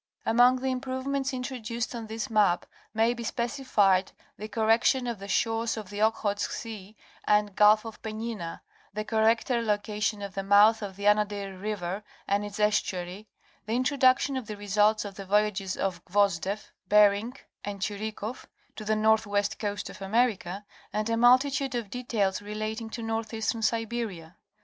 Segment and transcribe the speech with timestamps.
[0.23, 5.27] 127 Among the improvements introduced on this map may be specified, the correction of the
[5.27, 8.61] shores of the Okhotsk Sea, and Gulf of Penjina,
[8.95, 13.27] the correcter location of the mouth of the Anadyr river and its estuary,
[13.67, 18.47] the introduction of the results of the voyages of Gvosdeff, Bering and Chirikoff
[18.77, 24.37] to the northwest coast of America, and a multitude of details relating to northeastern Siberia.